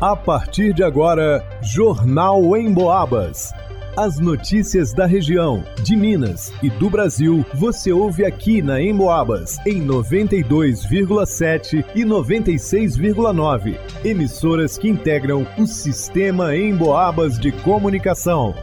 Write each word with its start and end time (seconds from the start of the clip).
A 0.00 0.14
partir 0.14 0.72
de 0.72 0.84
agora, 0.84 1.44
Jornal 1.60 2.56
em 2.56 2.72
Boabas. 2.72 3.52
As 3.96 4.20
notícias 4.20 4.92
da 4.92 5.06
região, 5.06 5.64
de 5.82 5.96
Minas 5.96 6.52
e 6.62 6.70
do 6.70 6.88
Brasil, 6.88 7.44
você 7.52 7.92
ouve 7.92 8.24
aqui 8.24 8.62
na 8.62 8.80
Emboabas, 8.80 9.58
em 9.66 9.84
92,7 9.84 11.84
e 11.96 12.04
96,9. 12.04 13.76
Emissoras 14.04 14.78
que 14.78 14.88
integram 14.88 15.44
o 15.58 15.66
sistema 15.66 16.56
Emboabas 16.56 17.36
de 17.36 17.50
comunicação. 17.50 18.54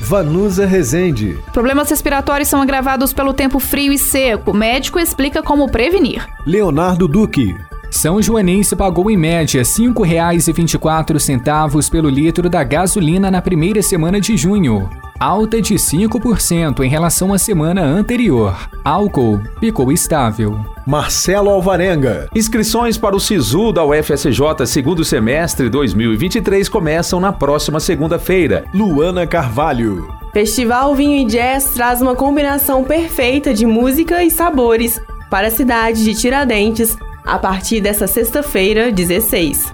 Vanusa 0.00 0.64
Rezende. 0.64 1.36
Problemas 1.52 1.90
respiratórios 1.90 2.48
são 2.48 2.62
agravados 2.62 3.12
pelo 3.12 3.34
tempo 3.34 3.58
frio 3.58 3.92
e 3.92 3.98
seco. 3.98 4.52
O 4.52 4.54
médico 4.54 4.98
explica 4.98 5.42
como 5.42 5.70
prevenir. 5.70 6.26
Leonardo 6.46 7.06
Duque. 7.06 7.54
São 7.94 8.20
Joanense 8.20 8.74
pagou 8.74 9.08
em 9.08 9.16
média 9.16 9.62
R$ 9.62 9.66
5,24 9.66 11.88
pelo 11.88 12.10
litro 12.10 12.50
da 12.50 12.64
gasolina 12.64 13.30
na 13.30 13.40
primeira 13.40 13.80
semana 13.82 14.20
de 14.20 14.36
junho, 14.36 14.90
alta 15.18 15.62
de 15.62 15.74
5% 15.74 16.80
em 16.80 16.88
relação 16.88 17.32
à 17.32 17.38
semana 17.38 17.82
anterior. 17.82 18.68
Álcool 18.84 19.40
ficou 19.60 19.92
estável. 19.92 20.58
Marcelo 20.84 21.50
Alvarenga. 21.50 22.28
Inscrições 22.34 22.98
para 22.98 23.14
o 23.14 23.20
SISU 23.20 23.70
da 23.72 23.84
UFSJ 23.84 24.66
segundo 24.66 25.04
semestre 25.04 25.70
2023 25.70 26.68
começam 26.68 27.20
na 27.20 27.32
próxima 27.32 27.78
segunda-feira. 27.78 28.64
Luana 28.74 29.24
Carvalho. 29.24 30.12
Festival 30.32 30.96
Vinho 30.96 31.22
e 31.22 31.26
Jazz 31.26 31.66
traz 31.66 32.02
uma 32.02 32.16
combinação 32.16 32.82
perfeita 32.82 33.54
de 33.54 33.64
música 33.64 34.24
e 34.24 34.32
sabores 34.32 35.00
para 35.30 35.46
a 35.46 35.50
cidade 35.50 36.02
de 36.02 36.12
Tiradentes 36.14 36.98
a 37.24 37.38
partir 37.38 37.80
dessa 37.80 38.06
sexta-feira, 38.06 38.92
16. 38.92 39.72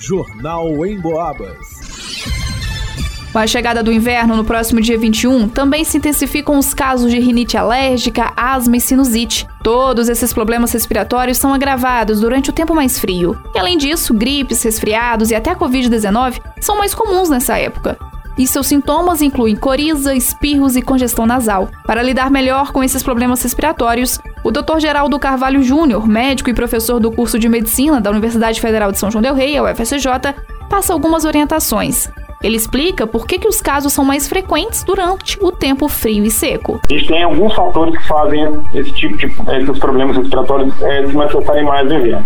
Jornal 0.00 0.84
em 0.84 1.00
Boabas. 1.00 1.56
Com 3.32 3.38
a 3.38 3.46
chegada 3.46 3.82
do 3.82 3.92
inverno 3.92 4.36
no 4.36 4.44
próximo 4.44 4.80
dia 4.80 4.98
21, 4.98 5.48
também 5.48 5.84
se 5.84 5.96
intensificam 5.96 6.58
os 6.58 6.74
casos 6.74 7.10
de 7.10 7.18
rinite 7.18 7.56
alérgica, 7.56 8.32
asma 8.36 8.76
e 8.76 8.80
sinusite. 8.80 9.46
Todos 9.62 10.10
esses 10.10 10.34
problemas 10.34 10.72
respiratórios 10.72 11.38
são 11.38 11.54
agravados 11.54 12.20
durante 12.20 12.50
o 12.50 12.52
tempo 12.52 12.74
mais 12.74 12.98
frio. 12.98 13.38
E 13.54 13.58
além 13.58 13.78
disso, 13.78 14.12
gripes, 14.12 14.62
resfriados 14.62 15.30
e 15.30 15.34
até 15.34 15.50
a 15.50 15.56
Covid-19 15.56 16.40
são 16.60 16.76
mais 16.76 16.94
comuns 16.94 17.30
nessa 17.30 17.56
época 17.56 17.96
e 18.36 18.46
seus 18.46 18.66
sintomas 18.66 19.20
incluem 19.20 19.56
coriza, 19.56 20.14
espirros 20.14 20.76
e 20.76 20.82
congestão 20.82 21.26
nasal. 21.26 21.68
Para 21.86 22.02
lidar 22.02 22.30
melhor 22.30 22.72
com 22.72 22.82
esses 22.82 23.02
problemas 23.02 23.42
respiratórios, 23.42 24.18
o 24.44 24.50
Dr. 24.50 24.78
Geraldo 24.78 25.18
Carvalho 25.18 25.62
Júnior, 25.62 26.06
médico 26.06 26.50
e 26.50 26.54
professor 26.54 26.98
do 26.98 27.10
curso 27.10 27.38
de 27.38 27.48
medicina 27.48 28.00
da 28.00 28.10
Universidade 28.10 28.60
Federal 28.60 28.90
de 28.90 28.98
São 28.98 29.10
João 29.10 29.22
del 29.22 29.34
Rei, 29.34 29.56
a 29.56 29.62
UFSJ, 29.62 30.08
passa 30.68 30.92
algumas 30.92 31.24
orientações. 31.24 32.10
Ele 32.42 32.56
explica 32.56 33.06
por 33.06 33.24
que, 33.24 33.38
que 33.38 33.46
os 33.46 33.62
casos 33.62 33.92
são 33.92 34.04
mais 34.04 34.28
frequentes 34.28 34.82
durante 34.82 35.38
o 35.40 35.52
tempo 35.52 35.88
frio 35.88 36.24
e 36.24 36.30
seco. 36.30 36.80
A 36.90 36.92
gente 36.92 37.06
tem 37.06 37.22
alguns 37.22 37.54
fatores 37.54 37.96
que 37.96 38.08
fazem 38.08 38.60
esse 38.74 38.92
tipo 38.92 39.16
de 39.16 39.26
esses 39.26 39.78
problemas 39.78 40.16
respiratórios 40.16 40.82
é, 40.82 41.06
se 41.06 41.14
manifestarem 41.14 41.64
mais 41.64 41.88
no. 41.88 42.24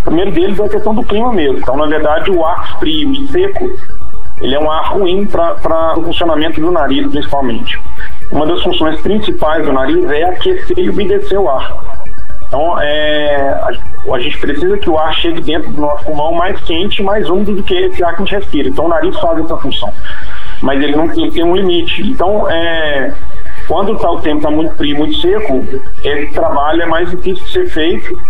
O 0.00 0.04
primeiro 0.04 0.30
deles 0.30 0.58
é 0.58 0.64
a 0.64 0.68
questão 0.68 0.94
do 0.94 1.02
clima 1.02 1.32
mesmo. 1.32 1.58
Então, 1.58 1.76
na 1.76 1.86
verdade, 1.86 2.30
o 2.30 2.44
ar 2.44 2.78
frio 2.78 3.12
e 3.12 3.26
seco 3.26 3.70
ele 4.40 4.54
é 4.54 4.60
um 4.60 4.70
ar 4.70 4.94
ruim 4.94 5.26
para 5.26 5.98
o 5.98 6.02
funcionamento 6.02 6.60
do 6.60 6.70
nariz, 6.70 7.06
principalmente. 7.08 7.78
Uma 8.30 8.46
das 8.46 8.62
funções 8.62 9.00
principais 9.00 9.66
do 9.66 9.72
nariz 9.72 10.04
é 10.10 10.24
aquecer 10.24 10.78
e 10.78 10.88
umedecer 10.88 11.40
o 11.40 11.48
ar. 11.48 12.00
Então, 12.46 12.80
é, 12.80 13.48
a, 13.48 13.70
a, 14.12 14.18
gente 14.18 14.38
precisa 14.38 14.76
que 14.76 14.90
o 14.90 14.98
ar 14.98 15.14
chegue 15.14 15.40
dentro 15.40 15.70
do 15.70 15.80
nosso 15.80 16.04
pulmão 16.04 16.32
mais 16.32 16.60
quente, 16.62 17.00
mais 17.00 17.30
úmido 17.30 17.54
do 17.54 17.62
que 17.62 17.74
esse 17.74 18.02
ar 18.02 18.16
que 18.16 18.22
a 18.22 18.24
gente 18.24 18.34
respira. 18.34 18.68
Então, 18.68 18.86
o 18.86 18.88
nariz 18.88 19.16
faz 19.20 19.38
essa 19.38 19.56
função. 19.56 19.92
Mas 20.60 20.82
ele 20.82 20.96
não 20.96 21.04
ele 21.12 21.30
tem 21.30 21.44
um 21.44 21.54
limite. 21.54 22.02
Então, 22.02 22.50
é, 22.50 23.14
quando 23.68 23.96
tá, 23.98 24.10
o 24.10 24.20
tempo 24.20 24.38
está 24.38 24.50
muito 24.50 24.74
frio, 24.74 24.96
muito 24.96 25.14
seco, 25.18 25.64
esse 26.02 26.32
trabalho 26.32 26.82
é 26.82 26.86
mais 26.86 27.08
difícil 27.10 27.44
de 27.44 27.52
ser 27.52 27.68
feito. 27.68 28.20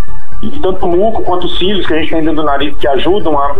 E 0.43 0.51
tanto 0.61 0.85
o 0.85 0.89
muco 0.89 1.23
quanto 1.23 1.47
os 1.47 1.59
cílios 1.59 1.87
que 1.87 1.95
a 1.95 1.99
gente 1.99 2.11
tem 2.11 2.21
dentro 2.21 2.37
do 2.37 2.45
nariz 2.45 2.77
que 2.77 2.89
ajudam 2.89 3.39
a 3.39 3.57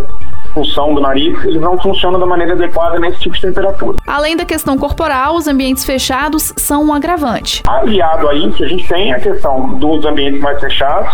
função 0.53 0.93
do 0.93 1.01
nariz, 1.01 1.43
eles 1.43 1.61
não 1.61 1.77
funcionam 1.77 2.19
da 2.19 2.25
maneira 2.25 2.53
adequada 2.53 2.99
nesse 2.99 3.19
tipo 3.19 3.35
de 3.35 3.41
temperatura. 3.41 3.97
Além 4.05 4.35
da 4.35 4.45
questão 4.45 4.77
corporal, 4.77 5.35
os 5.35 5.47
ambientes 5.47 5.85
fechados 5.85 6.53
são 6.57 6.85
um 6.85 6.93
agravante. 6.93 7.63
Aliado 7.67 8.29
a 8.29 8.35
isso, 8.35 8.63
a 8.63 8.67
gente 8.67 8.87
tem 8.87 9.13
a 9.13 9.19
questão 9.19 9.75
dos 9.75 10.05
ambientes 10.05 10.41
mais 10.41 10.59
fechados 10.59 11.11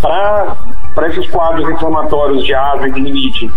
para 0.00 1.08
esses 1.08 1.26
quadros 1.30 1.68
inflamatórios 1.70 2.44
de 2.44 2.54
asma 2.54 2.88
e 2.88 2.92
de 2.92 3.00
rinite. 3.00 3.50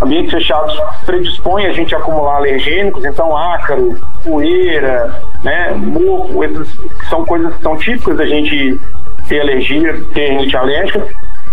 Ambientes 0.00 0.32
fechados 0.32 0.76
predispõem 1.06 1.66
a 1.66 1.72
gente 1.72 1.94
a 1.94 1.98
acumular 1.98 2.36
alergênicos, 2.36 3.04
então 3.04 3.36
ácaro, 3.36 4.00
poeira, 4.24 5.22
né, 5.42 5.72
mofo, 5.72 6.42
essas 6.42 6.68
são 7.08 7.24
coisas 7.24 7.54
que 7.54 7.62
são 7.62 7.76
típicas 7.76 8.16
da 8.16 8.26
gente 8.26 8.80
ter 9.28 9.40
alergia, 9.40 10.02
ter 10.12 10.30
rinite 10.30 10.56
alérgica 10.56 11.06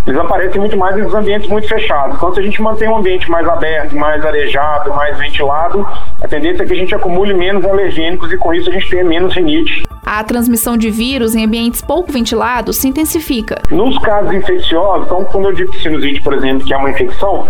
eles 0.06 0.18
aparecem 0.18 0.60
muito 0.60 0.76
mais 0.76 0.96
nos 0.96 1.14
ambientes 1.14 1.48
muito 1.48 1.68
fechados. 1.68 2.16
Então, 2.16 2.32
se 2.32 2.40
a 2.40 2.42
gente 2.42 2.60
mantém 2.62 2.88
um 2.88 2.96
ambiente 2.96 3.30
mais 3.30 3.46
aberto, 3.46 3.94
mais 3.96 4.24
arejado, 4.24 4.92
mais 4.94 5.18
ventilado, 5.18 5.86
a 6.22 6.28
tendência 6.28 6.62
é 6.62 6.66
que 6.66 6.72
a 6.72 6.76
gente 6.76 6.94
acumule 6.94 7.34
menos 7.34 7.64
alergênicos 7.64 8.32
e 8.32 8.36
com 8.36 8.54
isso 8.54 8.70
a 8.70 8.72
gente 8.72 8.88
tenha 8.88 9.04
menos 9.04 9.34
rinite. 9.34 9.82
A 10.04 10.24
transmissão 10.24 10.76
de 10.76 10.90
vírus 10.90 11.34
em 11.34 11.44
ambientes 11.44 11.82
pouco 11.82 12.10
ventilados 12.10 12.78
se 12.78 12.88
intensifica. 12.88 13.62
Nos 13.70 13.96
casos 13.98 14.32
infecciosos, 14.32 15.06
então, 15.06 15.24
quando 15.24 15.48
eu 15.48 15.52
digo 15.52 15.74
sinusite, 15.76 16.20
por 16.22 16.34
exemplo, 16.34 16.66
que 16.66 16.72
é 16.72 16.76
uma 16.76 16.90
infecção, 16.90 17.46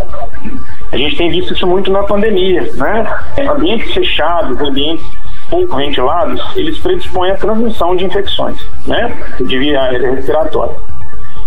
a 0.92 0.96
gente 0.96 1.16
tem 1.16 1.30
visto 1.30 1.54
isso 1.54 1.66
muito 1.66 1.90
na 1.90 2.02
pandemia, 2.02 2.62
né? 2.74 3.06
Ambientes 3.48 3.94
fechados, 3.94 4.60
ambientes 4.60 5.06
pouco 5.48 5.76
ventilados, 5.76 6.40
eles 6.56 6.78
predispõem 6.78 7.32
à 7.32 7.36
transmissão 7.36 7.96
de 7.96 8.04
infecções, 8.04 8.60
né? 8.86 9.12
De 9.40 9.58
via 9.58 9.90
respiratória. 9.90 10.89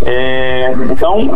É, 0.05 0.73
então, 0.91 1.27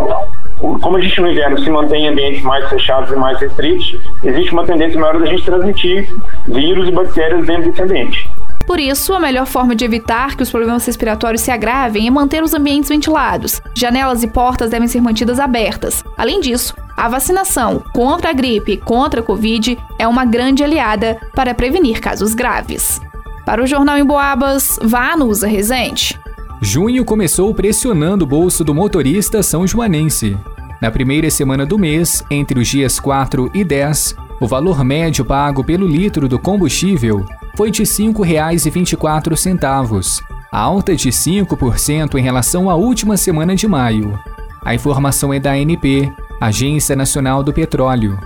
como 0.59 0.97
a 0.97 1.01
gente 1.01 1.21
no 1.21 1.31
inverno 1.31 1.59
se 1.59 1.69
mantém 1.69 2.05
em 2.05 2.09
ambientes 2.09 2.41
mais 2.43 2.67
fechados 2.69 3.11
e 3.11 3.15
mais 3.15 3.39
restritos, 3.39 3.95
existe 4.23 4.51
uma 4.51 4.65
tendência 4.65 4.99
maior 4.99 5.19
da 5.19 5.25
gente 5.25 5.43
transmitir 5.43 6.09
vírus 6.47 6.87
e 6.87 6.91
bactérias 6.91 7.45
dentro 7.45 7.69
desse 7.69 7.81
ambiente. 7.81 8.29
Por 8.65 8.81
isso, 8.81 9.13
a 9.13 9.19
melhor 9.19 9.45
forma 9.45 9.73
de 9.73 9.85
evitar 9.85 10.35
que 10.35 10.43
os 10.43 10.51
problemas 10.51 10.85
respiratórios 10.85 11.41
se 11.41 11.49
agravem 11.49 12.05
é 12.05 12.11
manter 12.11 12.43
os 12.43 12.53
ambientes 12.53 12.89
ventilados. 12.89 13.61
Janelas 13.73 14.23
e 14.23 14.27
portas 14.27 14.69
devem 14.69 14.89
ser 14.89 14.99
mantidas 14.99 15.39
abertas. 15.39 16.03
Além 16.17 16.41
disso, 16.41 16.75
a 16.97 17.07
vacinação 17.07 17.81
contra 17.93 18.31
a 18.31 18.33
gripe 18.33 18.73
e 18.73 18.77
contra 18.77 19.21
a 19.21 19.23
Covid 19.23 19.77
é 19.97 20.05
uma 20.05 20.25
grande 20.25 20.65
aliada 20.65 21.17
para 21.33 21.53
prevenir 21.53 22.01
casos 22.01 22.33
graves. 22.33 22.99
Para 23.45 23.63
o 23.63 23.67
Jornal 23.67 23.97
em 23.97 24.03
Boabas, 24.03 24.77
vá 24.81 25.15
no 25.15 25.27
Usa 25.27 25.47
Resente. 25.47 26.19
Junho 26.61 27.03
começou 27.05 27.53
pressionando 27.53 28.25
o 28.25 28.27
bolso 28.27 28.63
do 28.63 28.73
motorista 28.73 29.43
são 29.43 29.67
joanense. 29.67 30.35
Na 30.81 30.89
primeira 30.89 31.29
semana 31.29 31.67
do 31.67 31.77
mês, 31.77 32.23
entre 32.31 32.59
os 32.59 32.67
dias 32.67 32.99
4 32.99 33.51
e 33.53 33.63
10, 33.63 34.15
o 34.41 34.47
valor 34.47 34.83
médio 34.83 35.23
pago 35.23 35.63
pelo 35.63 35.87
litro 35.87 36.27
do 36.27 36.39
combustível 36.39 37.23
foi 37.55 37.69
de 37.69 37.83
R$ 37.83 37.89
5,24, 37.89 40.23
alta 40.51 40.95
de 40.95 41.09
5% 41.09 42.15
em 42.15 42.23
relação 42.23 42.71
à 42.71 42.75
última 42.75 43.17
semana 43.17 43.55
de 43.55 43.67
maio. 43.67 44.19
A 44.65 44.73
informação 44.73 45.31
é 45.31 45.39
da 45.39 45.51
ANP, 45.51 46.11
Agência 46.41 46.95
Nacional 46.95 47.43
do 47.43 47.53
Petróleo. 47.53 48.17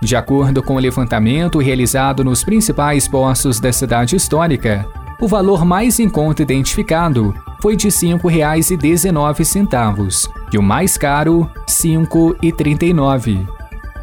De 0.00 0.14
acordo 0.14 0.62
com 0.62 0.76
o 0.76 0.80
levantamento 0.80 1.58
realizado 1.58 2.22
nos 2.22 2.44
principais 2.44 3.08
postos 3.08 3.58
da 3.58 3.72
cidade 3.72 4.14
histórica, 4.14 4.86
o 5.20 5.26
valor 5.26 5.64
mais 5.64 5.98
em 5.98 6.08
conta 6.08 6.42
identificado 6.42 7.34
foi 7.60 7.76
de 7.76 7.88
R$ 7.88 7.92
5,19 7.92 10.30
e 10.52 10.58
o 10.58 10.62
mais 10.62 10.96
caro, 10.96 11.42
R$ 11.42 11.50
5,39. 11.68 13.46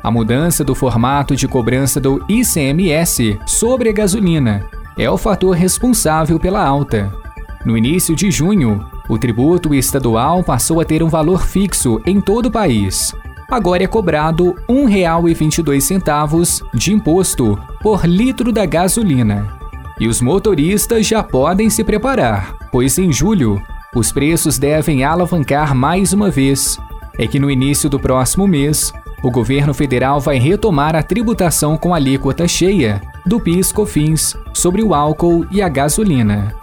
A 0.03 0.11
mudança 0.11 0.63
do 0.63 0.75
formato 0.75 1.35
de 1.35 1.47
cobrança 1.47 1.99
do 1.99 2.23
ICMS 2.29 3.39
sobre 3.45 3.89
a 3.89 3.91
gasolina 3.91 4.63
é 4.97 5.09
o 5.09 5.17
fator 5.17 5.55
responsável 5.55 6.39
pela 6.39 6.65
alta. 6.65 7.11
No 7.65 7.77
início 7.77 8.15
de 8.15 8.31
junho, 8.31 8.85
o 9.09 9.17
tributo 9.17 9.73
estadual 9.73 10.43
passou 10.43 10.79
a 10.79 10.85
ter 10.85 11.03
um 11.03 11.09
valor 11.09 11.45
fixo 11.45 12.01
em 12.05 12.21
todo 12.21 12.45
o 12.45 12.51
país. 12.51 13.13
Agora 13.49 13.83
é 13.83 13.87
cobrado 13.87 14.55
R$ 14.69 14.73
1,22 14.73 16.61
de 16.73 16.93
imposto 16.93 17.59
por 17.81 18.05
litro 18.05 18.51
da 18.51 18.65
gasolina. 18.65 19.56
E 19.99 20.07
os 20.07 20.21
motoristas 20.21 21.07
já 21.07 21.23
podem 21.23 21.69
se 21.69 21.83
preparar, 21.83 22.55
pois 22.71 22.97
em 22.97 23.11
julho 23.11 23.61
os 23.95 24.11
preços 24.11 24.59
devem 24.59 25.03
alavancar 25.03 25.73
mais 25.73 26.13
uma 26.13 26.29
vez. 26.29 26.77
É 27.17 27.25
que 27.25 27.39
no 27.39 27.49
início 27.49 27.89
do 27.89 27.99
próximo 27.99 28.47
mês, 28.47 28.93
o 29.23 29.31
governo 29.31 29.73
federal 29.73 30.19
vai 30.19 30.37
retomar 30.37 30.95
a 30.95 31.01
tributação 31.01 31.75
com 31.75 31.95
alíquota 31.95 32.47
cheia 32.47 33.01
do 33.25 33.39
PIS/COFINS 33.39 34.37
sobre 34.53 34.83
o 34.83 34.93
álcool 34.93 35.47
e 35.49 35.61
a 35.61 35.69
gasolina. 35.69 36.53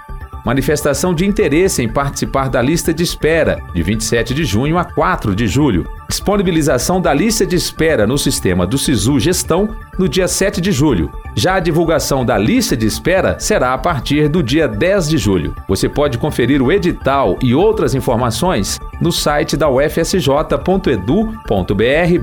manifestação 0.47 1.13
de 1.13 1.27
interesse 1.27 1.83
em 1.83 1.89
participar 1.89 2.49
da 2.49 2.63
lista 2.63 2.95
de 2.95 3.03
espera, 3.03 3.61
de 3.75 3.83
27 3.83 4.33
de 4.33 4.45
junho 4.45 4.79
a 4.79 4.85
4 4.85 5.35
de 5.35 5.49
julho. 5.49 5.85
Disponibilização 6.09 7.01
da 7.01 7.13
lista 7.13 7.45
de 7.45 7.57
espera 7.57 8.07
no 8.07 8.17
sistema 8.17 8.65
do 8.65 8.79
SISU 8.79 9.19
Gestão 9.19 9.75
no 9.99 10.09
dia 10.09 10.29
7 10.29 10.61
de 10.61 10.71
julho. 10.71 11.11
Já 11.35 11.57
a 11.57 11.61
divulgação 11.61 12.25
da 12.25 12.39
lista 12.39 12.77
de 12.77 12.87
espera 12.87 13.41
será 13.41 13.75
a 13.75 13.79
partir 13.79 14.29
do 14.29 14.41
dia 14.41 14.69
10 14.69 15.09
de 15.09 15.19
julho. 15.19 15.53
Você 15.67 15.89
pode 15.89 16.17
conferir 16.17 16.63
o 16.63 16.71
edital 16.71 17.37
e 17.43 17.53
outras 17.53 17.93
informações 17.97 18.79
no 19.01 19.11
site 19.11 19.57
da 19.57 19.69
ufsj.edu.br 19.69 20.23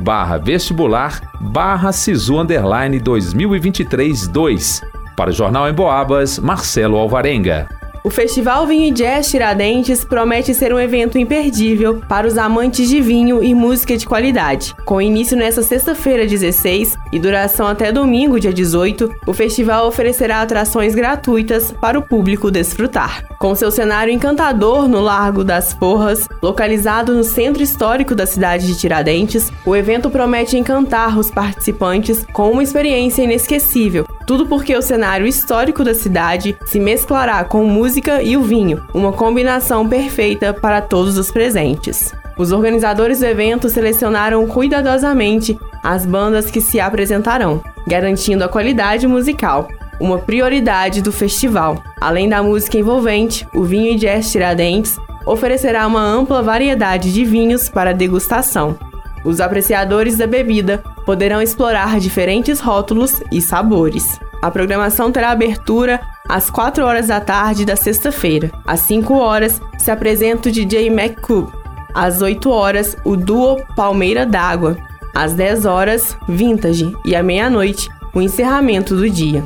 barra 0.02 0.38
vestibular 0.38 1.22
barra 1.42 1.92
SISU 1.92 2.40
underline 2.40 3.02
2023 3.02 4.30
2. 4.30 4.93
Para 5.16 5.30
o 5.30 5.34
Jornal 5.34 5.70
em 5.70 5.74
Boabas, 5.74 6.40
Marcelo 6.40 6.98
Alvarenga. 6.98 7.68
O 8.06 8.10
Festival 8.10 8.68
Vinho 8.68 8.88
e 8.88 8.92
Jazz 8.92 9.30
Tiradentes 9.30 10.04
promete 10.04 10.54
ser 10.54 10.74
um 10.74 10.80
evento 10.80 11.18
imperdível 11.18 12.02
para 12.10 12.28
os 12.28 12.38
amantes 12.38 12.90
de 12.90 13.00
vinho 13.00 13.42
e 13.42 13.56
música 13.56 13.96
de 13.96 14.06
qualidade. 14.06 14.76
Com 14.84 15.02
início 15.02 15.38
nesta 15.38 15.64
sexta-feira, 15.64 16.28
16, 16.28 16.98
e 17.14 17.20
duração 17.20 17.66
até 17.66 17.94
domingo, 17.94 18.42
dia 18.42 18.52
18, 18.52 19.10
o 19.26 19.34
festival 19.34 19.88
oferecerá 19.88 20.42
atrações 20.42 20.94
gratuitas 20.94 21.72
para 21.72 21.98
o 21.98 22.02
público 22.02 22.52
desfrutar. 22.52 23.24
Com 23.40 23.56
seu 23.56 23.72
cenário 23.72 24.14
encantador 24.14 24.90
no 24.90 25.00
Largo 25.00 25.42
das 25.42 25.72
Forras, 25.72 26.28
localizado 26.42 27.14
no 27.14 27.24
centro 27.24 27.64
histórico 27.64 28.14
da 28.14 28.26
cidade 28.26 28.68
de 28.68 28.78
Tiradentes, 28.78 29.50
o 29.66 29.74
evento 29.74 30.10
promete 30.10 30.58
encantar 30.58 31.18
os 31.18 31.32
participantes 31.32 32.26
com 32.34 32.52
uma 32.52 32.64
experiência 32.64 33.24
inesquecível. 33.24 34.06
Tudo 34.26 34.46
porque 34.46 34.76
o 34.76 34.82
cenário 34.82 35.28
histórico 35.28 35.84
da 35.84 35.94
cidade 35.94 36.58
se 36.66 36.80
mesclará 36.80 37.44
com 37.44 37.66
música 37.66 38.22
e 38.22 38.38
o 38.38 38.42
vinho, 38.42 38.82
uma 38.94 39.12
combinação 39.12 39.88
perfeita 39.88 40.54
para 40.54 40.82
todos 40.82 41.18
os 41.18 41.30
presentes. 41.30 42.14
Os 42.38 42.52
organizadores 42.52 43.20
do 43.20 43.26
evento 43.26 43.70
selecionaram 43.70 44.48
cuidadosamente 44.48 45.60
as 45.84 46.06
bandas 46.06 46.50
que 46.50 46.62
se 46.62 46.80
apresentarão, 46.80 47.62
garantindo 47.86 48.44
a 48.44 48.50
qualidade 48.50 49.06
musical, 49.06 49.68
uma 50.00 50.18
prioridade 50.18 51.02
do 51.02 51.12
festival. 51.12 51.84
Além 52.00 52.28
da 52.28 52.42
música 52.42 52.78
envolvente, 52.78 53.46
o 53.54 53.64
Vinho 53.64 53.92
e 53.92 53.96
Jazz 53.96 54.32
Tiradentes 54.32 54.98
oferecerá 55.26 55.86
uma 55.86 56.02
ampla 56.02 56.42
variedade 56.42 57.14
de 57.14 57.24
vinhos 57.24 57.70
para 57.70 57.94
degustação. 57.94 58.78
Os 59.24 59.40
apreciadores 59.40 60.18
da 60.18 60.28
bebida 60.28 60.84
poderão 61.06 61.42
explorar 61.42 62.00
diferentes 62.00 62.60
rótulos 62.60 63.22
e 63.32 63.42
sabores. 63.42 64.20
A 64.42 64.52
programação 64.52 65.12
terá 65.12 65.32
abertura 65.32 66.02
às 66.28 66.50
4 66.50 66.84
horas 66.84 67.08
da 67.08 67.22
tarde 67.22 67.66
da 67.66 67.76
sexta-feira. 67.76 68.52
Às 68.66 68.82
5 68.82 69.14
horas 69.14 69.62
se 69.78 69.90
apresenta 69.90 70.50
o 70.50 70.52
DJ 70.52 70.88
McCoop. 70.88 71.52
Às 71.94 72.22
8 72.22 72.50
horas, 72.50 72.98
o 73.06 73.16
duo 73.16 73.62
Palmeira 73.76 74.26
d'Água. 74.26 74.78
Às 75.14 75.34
10 75.34 75.66
horas, 75.66 76.18
Vintage. 76.28 76.94
E 77.06 77.16
à 77.16 77.22
meia-noite, 77.22 77.88
o 78.14 78.22
encerramento 78.22 78.96
do 78.96 79.10
dia. 79.10 79.44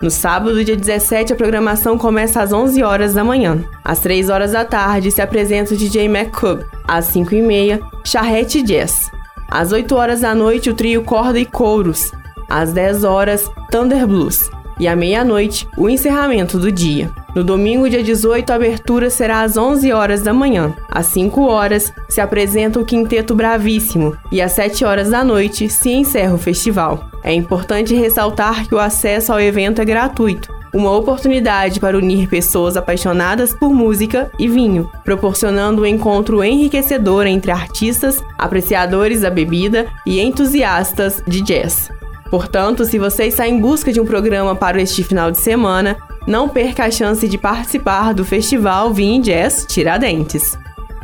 No 0.00 0.10
sábado, 0.10 0.64
dia 0.64 0.76
17, 0.76 1.34
a 1.34 1.36
programação 1.36 1.98
começa 1.98 2.40
às 2.40 2.52
11 2.52 2.82
horas 2.82 3.12
da 3.12 3.22
manhã. 3.22 3.62
Às 3.84 3.98
3 4.00 4.30
horas 4.30 4.52
da 4.52 4.64
tarde 4.64 5.10
se 5.10 5.20
apresenta 5.20 5.74
o 5.74 5.76
DJ 5.76 6.06
McCoop. 6.06 6.64
Às 6.88 7.04
5 7.06 7.34
e 7.34 7.42
meia, 7.42 7.80
Charrete 8.02 8.62
Jazz. 8.62 9.10
Às 9.50 9.72
8 9.72 9.94
horas 9.96 10.20
da 10.20 10.34
noite, 10.34 10.70
o 10.70 10.74
trio 10.74 11.02
Corda 11.02 11.38
e 11.38 11.44
Couros. 11.44 12.12
Às 12.48 12.72
10 12.72 13.04
horas, 13.04 13.50
Thunder 13.70 14.06
Blues 14.06 14.50
e 14.80 14.88
à 14.88 14.96
meia-noite, 14.96 15.68
o 15.76 15.90
encerramento 15.90 16.58
do 16.58 16.72
dia. 16.72 17.10
No 17.34 17.44
domingo, 17.44 17.88
dia 17.88 18.02
18, 18.02 18.50
a 18.50 18.54
abertura 18.54 19.10
será 19.10 19.42
às 19.42 19.58
11 19.58 19.92
horas 19.92 20.22
da 20.22 20.32
manhã. 20.32 20.74
Às 20.90 21.06
5 21.06 21.42
horas, 21.42 21.92
se 22.08 22.18
apresenta 22.20 22.80
o 22.80 22.84
Quinteto 22.84 23.34
Bravíssimo 23.34 24.16
e 24.32 24.40
às 24.40 24.52
7 24.52 24.84
horas 24.84 25.10
da 25.10 25.22
noite 25.22 25.68
se 25.68 25.90
encerra 25.90 26.34
o 26.34 26.38
festival. 26.38 27.10
É 27.22 27.32
importante 27.32 27.94
ressaltar 27.94 28.66
que 28.66 28.74
o 28.74 28.80
acesso 28.80 29.32
ao 29.32 29.40
evento 29.40 29.82
é 29.82 29.84
gratuito, 29.84 30.50
uma 30.72 30.90
oportunidade 30.92 31.80
para 31.80 31.96
unir 31.96 32.28
pessoas 32.28 32.76
apaixonadas 32.76 33.54
por 33.54 33.70
música 33.72 34.30
e 34.38 34.48
vinho, 34.48 34.90
proporcionando 35.04 35.82
um 35.82 35.86
encontro 35.86 36.42
enriquecedor 36.44 37.26
entre 37.26 37.50
artistas, 37.50 38.22
apreciadores 38.38 39.22
da 39.22 39.30
bebida 39.30 39.86
e 40.06 40.20
entusiastas 40.20 41.22
de 41.26 41.40
jazz. 41.40 41.90
Portanto, 42.30 42.84
se 42.84 42.98
você 42.98 43.24
está 43.24 43.48
em 43.48 43.58
busca 43.58 43.92
de 43.92 44.00
um 44.00 44.06
programa 44.06 44.54
para 44.54 44.80
este 44.80 45.02
final 45.02 45.32
de 45.32 45.38
semana, 45.38 45.96
não 46.26 46.48
perca 46.48 46.84
a 46.84 46.90
chance 46.90 47.26
de 47.26 47.36
participar 47.36 48.14
do 48.14 48.24
Festival 48.24 48.94
Vinho 48.94 49.20
Jazz 49.20 49.66
Tiradentes. 49.68 50.56